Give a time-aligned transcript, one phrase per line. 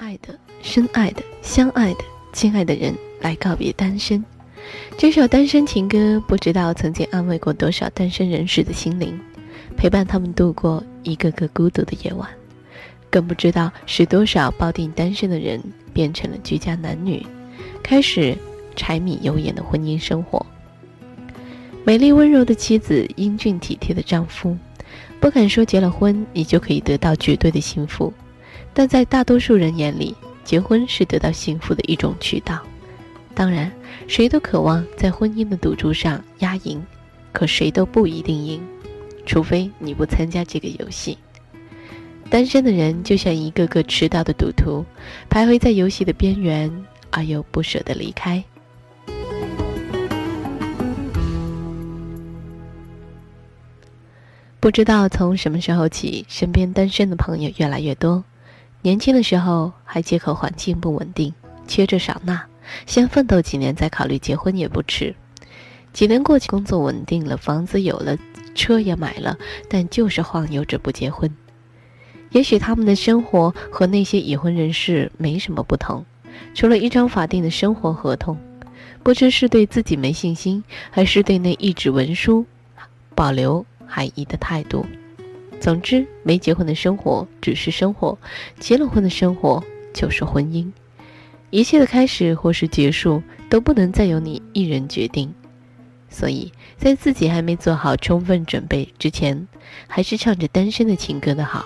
[0.00, 1.98] 爱的、深爱的、相爱的、
[2.32, 4.24] 亲爱的人来告别单身。
[4.96, 9.18] 这首单身情歌，不知道曾经安慰过多少单身人士的心灵，
[9.76, 12.26] 陪伴他们度过一个个孤独的夜晚。
[13.10, 15.60] 更不知道是多少抱定单身的人
[15.92, 17.24] 变成了居家男女，
[17.82, 18.34] 开始
[18.76, 20.44] 柴米油盐的婚姻生活。
[21.84, 24.56] 美丽温柔的妻子，英俊体贴的丈夫，
[25.18, 28.10] 不敢说结了婚你就可以得到绝对的幸福。
[28.72, 30.14] 但在大多数人眼里，
[30.44, 32.58] 结婚是得到幸福的一种渠道。
[33.34, 33.70] 当然，
[34.06, 36.80] 谁都渴望在婚姻的赌注上压赢，
[37.32, 38.62] 可谁都不一定赢，
[39.26, 41.18] 除非你不参加这个游戏。
[42.28, 44.84] 单身的人就像一个个迟到的赌徒，
[45.28, 46.70] 徘徊在游戏的边缘，
[47.10, 48.42] 而又不舍得离开。
[54.60, 58.22] 不知道从什么时候起，身边单身的朋友越来越多。
[58.82, 61.34] 年轻的时候还借口环境不稳定，
[61.68, 62.42] 缺这少那，
[62.86, 65.14] 先奋斗几年再考虑结婚也不迟。
[65.92, 68.16] 几年过去，工作稳定了，房子有了，
[68.54, 69.36] 车也买了，
[69.68, 71.34] 但就是晃悠着不结婚。
[72.30, 76.06] 也许他们的生活和那些已婚人士没什么不同，
[76.54, 78.38] 除了一张法定的生活合同。
[79.02, 82.44] 不知是对自己没信心，还是对那一纸文书
[83.14, 84.86] 保留怀疑的态度。
[85.60, 88.16] 总之，没结婚的生活只是生活，
[88.58, 90.72] 结了婚的生活就是婚姻。
[91.50, 95.30] 一切的开始或是结束，都不能再由你一人决定。
[96.08, 99.46] 所以在自己还没做好充分准备之前，
[99.86, 101.62] 还是唱着单身的情歌的好。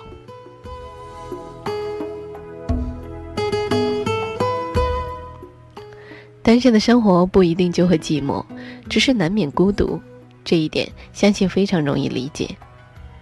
[6.42, 8.44] 单身的生活不一定就会寂寞，
[8.90, 10.02] 只是难免孤独。
[10.44, 12.56] 这一点，相信非常容易理解。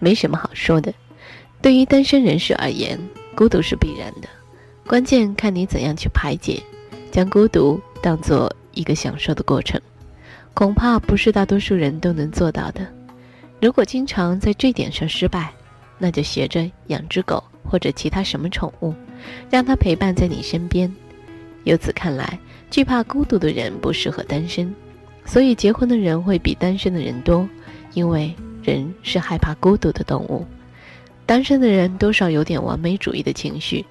[0.03, 0.92] 没什么好说的，
[1.61, 2.98] 对于单身人士而言，
[3.36, 4.28] 孤独是必然的，
[4.84, 6.61] 关键看你怎样去排解，
[7.12, 9.81] 将孤独当做一个享受的过程，
[10.55, 12.84] 恐怕不是大多数人都能做到的。
[13.60, 15.53] 如果经常在这点上失败，
[15.99, 18.93] 那就学着养只狗或者其他什么宠物，
[19.50, 20.93] 让它陪伴在你身边。
[21.62, 22.41] 由此看来，
[22.72, 24.75] 惧怕孤独的人不适合单身，
[25.25, 27.49] 所以结婚的人会比单身的人多，
[27.94, 28.34] 因为。
[28.62, 30.47] 人是害怕孤独的动物，
[31.27, 33.84] 单身的人多少有点完美主义的情绪，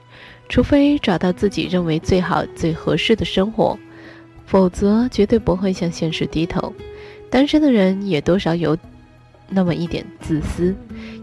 [0.50, 3.78] 除非找到自己认为最好、最合适的生活，
[4.46, 6.74] 否则绝对不会向现实低头。
[7.30, 8.78] 单身的人也多少有
[9.50, 10.76] 那么一点自私，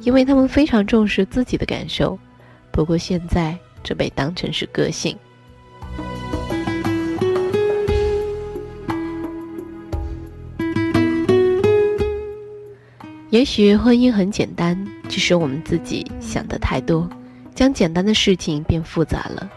[0.03, 2.19] 因为他们非常重视自己的感受。
[2.71, 5.17] 不过现在这被当成是个性。
[13.31, 17.06] 也许婚姻很简单，只是我们自己想得太多，
[17.55, 19.50] 将简单的事情变复杂了。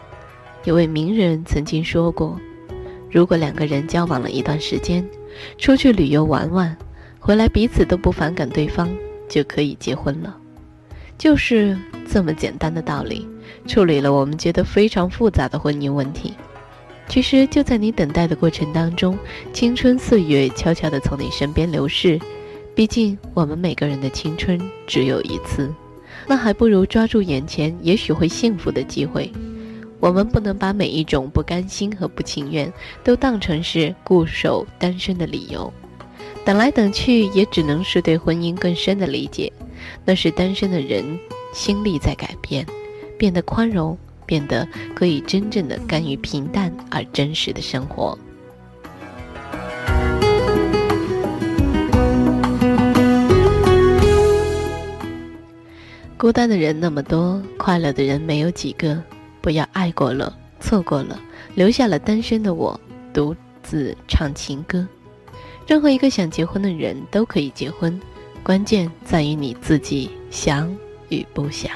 [0.64, 2.38] 有位名人曾经说过
[3.10, 5.02] ：“如果两个人交往了一段时间，
[5.56, 6.76] 出去旅游玩玩，
[7.18, 8.90] 回来彼此都不反感对方，
[9.26, 10.36] 就可以结婚了。”
[11.16, 13.26] 就是这么简单的道理，
[13.66, 16.34] 处理了我们觉得非常复杂的婚姻问题。
[17.08, 19.16] 其实就在你等待的过程当中，
[19.54, 22.20] 青春岁月悄悄地从你身边流逝。
[22.74, 25.70] 毕竟，我们每个人的青春只有一次，
[26.26, 29.30] 那还不如抓住眼前也许会幸福的机会。
[30.00, 32.72] 我们不能把每一种不甘心和不情愿
[33.04, 35.70] 都当成是固守单身的理由。
[36.46, 39.52] 等来等去，也只能是对婚姻更深的理解。
[40.04, 41.04] 那是单身的人
[41.52, 42.66] 心力在改变，
[43.18, 44.66] 变得宽容，变得
[44.96, 48.16] 可以真正的甘于平淡而真实的生活。
[56.22, 59.02] 孤单的人那么多，快乐的人没有几个。
[59.40, 61.18] 不要爱过了，错过了，
[61.56, 62.80] 留下了单身的我，
[63.12, 64.86] 独自唱情歌。
[65.66, 68.00] 任何一个想结婚的人都可以结婚，
[68.40, 70.72] 关键在于你自己想
[71.08, 71.72] 与不想。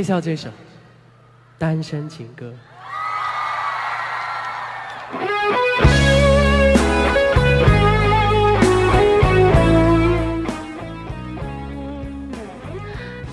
[0.00, 0.48] 介绍这首
[1.58, 2.54] 《单身情歌》。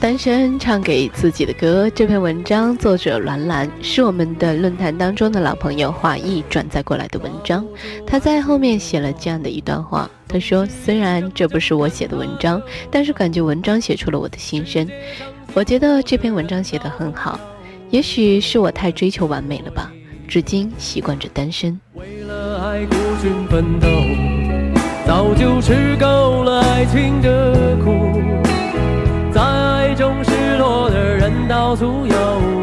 [0.05, 7.65] 单身唱给自己的歌这篇文章作者兰兰是我们的论坛当中的老朋友华毅转载过来的文章，
[8.05, 12.61] 他在后面写了这样的一段话，他说：“虽然这不是我写的文章，
[12.91, 14.87] 但是感觉文章写出了我的心声。”
[15.55, 17.39] 我觉得这篇文章写得很好，
[17.89, 19.91] 也许是我太追求完美了吧。
[20.27, 21.81] 至今习惯着单身。
[21.95, 23.87] 为了了爱爱孤军奋斗，
[25.07, 26.45] 早就吃够
[26.93, 28.21] 情的苦。”
[31.47, 32.54] 到处有。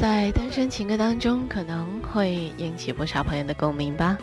[0.00, 4.16] 在单身情歌当中，可能会引起不少朋友的共鸣吧。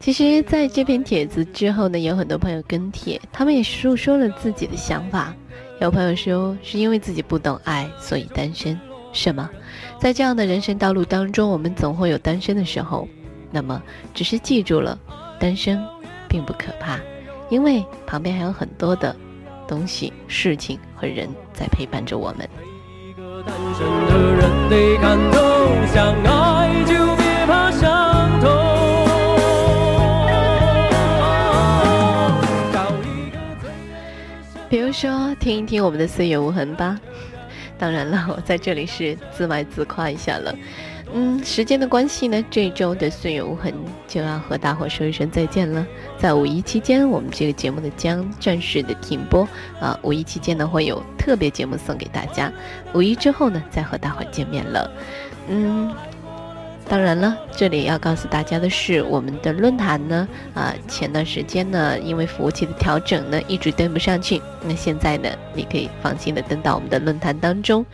[0.00, 5.34] 其实，在这篇帖子之后呢，有很多朋友跟帖，他们也诉说了自己的想法。
[5.78, 8.80] 有朋友说是因为自己不懂爱，所以单身。
[9.12, 9.48] 什么？
[10.00, 13.06] 在这样的人生道路当中，我们总会有单身的时候。
[13.50, 13.82] 那么，
[14.14, 14.98] 只是记住了，
[15.38, 15.84] 单身，
[16.30, 16.98] 并不可怕，
[17.50, 19.14] 因为旁边还有很多的
[19.68, 22.48] 东西、事情和人在陪伴着我们。
[34.68, 36.98] 比如说，听一听我们的《岁月无痕》吧。
[37.78, 40.54] 当然了，我在这里是自卖自夸一下了。
[41.16, 43.72] 嗯，时间的关系呢，这周的岁月无痕
[44.08, 45.86] 就要和大伙说一声再见了。
[46.18, 49.46] 在五一期间，我们这个节目呢将正式的停播
[49.80, 49.96] 啊。
[50.02, 52.52] 五一期间呢，会有特别节目送给大家。
[52.94, 54.90] 五一之后呢，再和大伙见面了。
[55.48, 55.94] 嗯，
[56.88, 64.42] 当然了，这里要告诉大家的是，我们的论坛呢，啊，前段时间呢，因为服务器的调整呢，一直登不上去。
[64.64, 67.86] 那现在呢，你可以放心的登到我们的论坛当中，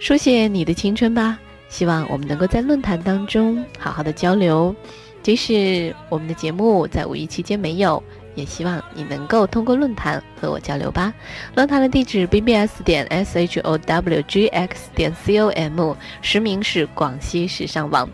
[0.00, 1.38] 书写你的青春吧。
[1.70, 4.74] 希望我们能够在论坛当中好好的交流，
[5.22, 8.02] 即使我们的节目在五一期间没有，
[8.34, 11.14] 也希望你能够通过论坛和我交流吧。
[11.54, 18.10] 论坛的地址 b b s 点 s h o w g x 点 c o m，实名是广西时尚网。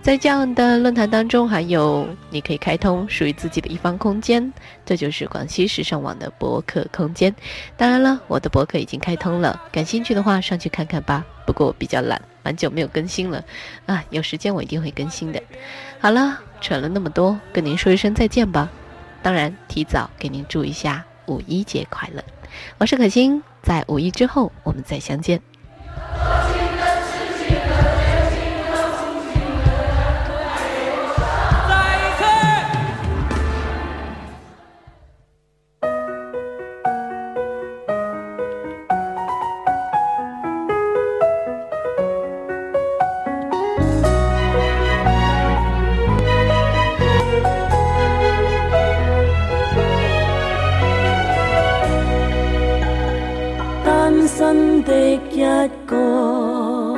[0.00, 4.52] 在这样的论坛当中，还有你可以开通属于自己的一方空间，
[4.86, 7.34] 这就是广西时尚网的博客空间。
[7.76, 11.26] 当然了，我的博客已经开通了，感兴趣的话上去看看吧。
[11.50, 13.44] 不过我比较懒，蛮久没有更新了
[13.84, 14.04] 啊！
[14.10, 15.42] 有时间我一定会更新的。
[15.98, 18.70] 好了，扯了那么多，跟您说一声再见吧。
[19.20, 22.22] 当然，提早给您祝一下五一节快乐。
[22.78, 25.42] 我是可心，在五一之后我们再相见。
[55.16, 56.96] 的一个，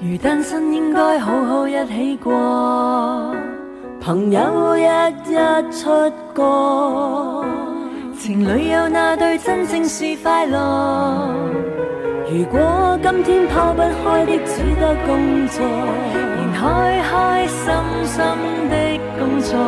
[0.00, 3.34] 如单身应该好好一起过。
[4.00, 4.82] 朋友日
[5.30, 5.88] 日出
[6.34, 7.44] 过，
[8.18, 11.34] 情侣有那对真正是快乐。
[12.30, 15.64] 如果今天抛不开的，只得工作，
[16.36, 18.24] 仍开开心心
[18.70, 19.58] 的工作，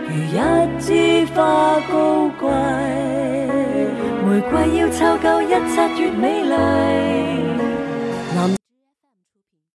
[0.08, 2.50] 如一枝花高贵，
[4.26, 7.71] 玫瑰要凑够一七月美丽。